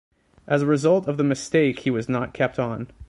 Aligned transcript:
As 0.47 0.63
a 0.63 0.65
result 0.65 1.07
of 1.07 1.17
the 1.17 1.23
mistake 1.23 1.81
he 1.81 1.91
was 1.91 2.09
not 2.09 2.33
kept 2.33 2.57
on. 2.57 2.87